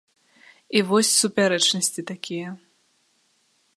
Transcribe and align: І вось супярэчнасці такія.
І 0.79 0.81
вось 0.89 1.11
супярэчнасці 1.21 2.07
такія. 2.13 2.49